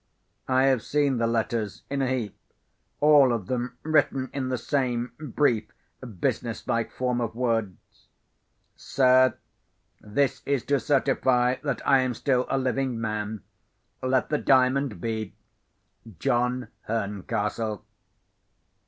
I 0.47 0.63
have 0.63 0.81
seen 0.81 1.17
the 1.19 1.27
letters, 1.27 1.83
in 1.87 2.01
a 2.01 2.07
heap, 2.07 2.35
all 3.01 3.31
of 3.31 3.45
them 3.45 3.77
written 3.83 4.31
in 4.33 4.49
the 4.49 4.57
same 4.57 5.11
brief, 5.19 5.65
business 6.19 6.67
like 6.67 6.91
form 6.91 7.21
of 7.21 7.35
words: 7.35 8.07
'Sir,—This 8.75 10.41
is 10.47 10.65
to 10.65 10.79
certify 10.79 11.57
that 11.61 11.87
I 11.87 11.99
am 11.99 12.15
still 12.15 12.47
a 12.49 12.57
living 12.57 12.99
man. 12.99 13.43
Let 14.01 14.29
the 14.29 14.39
Diamond 14.39 15.01
be. 15.01 15.35
John 16.17 16.69
Herncastle. 16.87 17.85